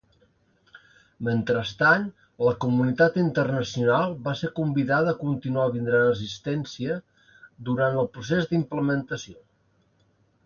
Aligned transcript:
Mentrestant, 1.25 2.05
la 2.45 2.53
comunitat 2.63 3.19
internacional 3.23 4.15
va 4.27 4.33
ser 4.39 4.49
convidada 4.61 5.13
a 5.13 5.19
continuar 5.21 5.65
brindant 5.75 6.07
assistència 6.13 6.95
durant 7.69 7.99
el 8.05 8.09
procés 8.17 8.49
d'implementació. 8.55 9.39